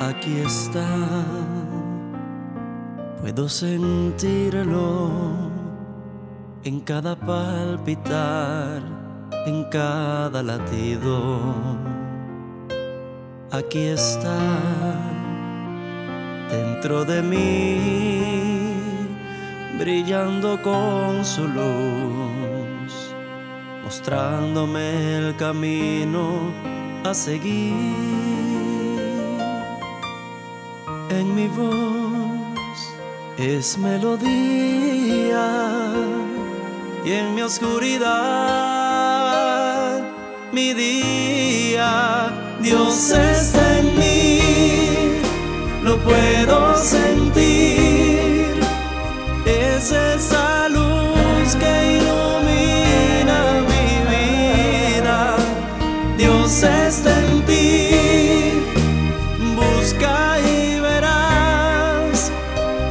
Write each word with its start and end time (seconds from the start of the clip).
aquí 0.00 0.38
está. 0.38 0.86
Puedo 3.20 3.48
sentirlo 3.48 5.10
en 6.64 6.80
cada 6.80 7.16
palpitar, 7.16 8.82
en 9.46 9.64
cada 9.70 10.42
latido. 10.42 11.40
Aquí 13.50 13.86
está, 13.86 14.38
dentro 16.50 17.04
de 17.04 17.22
mí, 17.22 18.74
brillando 19.78 20.60
con 20.62 21.24
su 21.24 21.46
luz, 21.48 23.14
mostrándome 23.84 25.18
el 25.18 25.36
camino 25.36 26.52
a 27.04 27.14
seguir 27.14 28.55
en 31.10 31.34
mi 31.34 31.48
voz 31.48 32.92
es 33.38 33.78
melodía 33.78 35.48
y 37.04 37.12
en 37.12 37.34
mi 37.34 37.42
oscuridad 37.42 38.06
mi 40.52 40.72
día. 40.74 42.32
Dios 42.60 43.10
está 43.10 43.78
en 43.78 43.98
mí 43.98 44.40
lo 45.86 45.96
puedo 45.98 46.76
sentir. 46.76 48.54
Es 49.44 49.92
esa 49.92 50.68
luz 50.68 51.54
que 51.60 51.98
ilumina 51.98 53.38
mi 53.70 53.88
vida. 54.12 55.36
Dios 56.18 56.62
está 56.62 57.15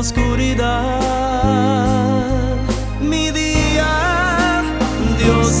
oscuridad. 0.00 1.00
Mi 3.02 3.30
día 3.30 4.62
Dios 5.18 5.59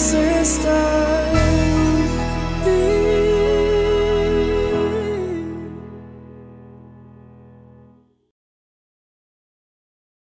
closer 0.00 0.29